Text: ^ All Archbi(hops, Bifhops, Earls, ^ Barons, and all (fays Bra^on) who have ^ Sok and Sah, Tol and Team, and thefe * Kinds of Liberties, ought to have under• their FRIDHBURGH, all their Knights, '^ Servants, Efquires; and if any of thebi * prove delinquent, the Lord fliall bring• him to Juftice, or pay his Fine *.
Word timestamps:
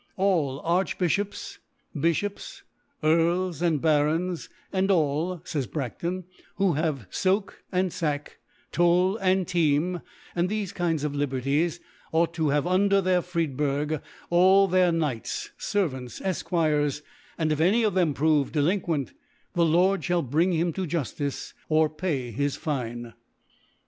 ^ 0.01 0.03
All 0.17 0.63
Archbi(hops, 0.63 1.59
Bifhops, 1.95 2.63
Earls, 3.03 3.61
^ 3.61 3.81
Barons, 3.81 4.49
and 4.73 4.89
all 4.89 5.43
(fays 5.45 5.67
Bra^on) 5.67 6.23
who 6.55 6.73
have 6.73 7.01
^ 7.09 7.13
Sok 7.13 7.61
and 7.71 7.93
Sah, 7.93 8.17
Tol 8.71 9.15
and 9.17 9.47
Team, 9.47 10.01
and 10.35 10.49
thefe 10.49 10.73
* 10.73 10.73
Kinds 10.73 11.03
of 11.03 11.13
Liberties, 11.13 11.79
ought 12.11 12.33
to 12.33 12.49
have 12.49 12.65
under• 12.65 12.99
their 13.03 13.21
FRIDHBURGH, 13.21 14.01
all 14.31 14.67
their 14.67 14.91
Knights, 14.91 15.51
'^ 15.59 15.61
Servants, 15.61 16.19
Efquires; 16.21 17.03
and 17.37 17.51
if 17.51 17.61
any 17.61 17.83
of 17.83 17.93
thebi 17.93 18.15
* 18.15 18.15
prove 18.15 18.51
delinquent, 18.51 19.13
the 19.53 19.63
Lord 19.65 20.01
fliall 20.01 20.27
bring• 20.27 20.51
him 20.57 20.73
to 20.73 20.87
Juftice, 20.87 21.53
or 21.69 21.89
pay 21.91 22.31
his 22.31 22.55
Fine 22.55 23.13
*. 23.19 23.23